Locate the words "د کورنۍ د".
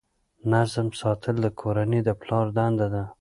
1.41-2.09